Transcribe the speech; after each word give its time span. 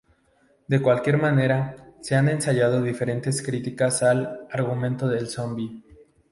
De 0.67 0.81
cualquier 0.81 1.19
manera, 1.21 1.75
se 2.01 2.15
han 2.15 2.27
ensayado 2.27 2.81
diferentes 2.81 3.43
críticas 3.43 4.01
al 4.01 4.47
"argumento 4.49 5.07
del 5.07 5.27
zombi". 5.27 5.83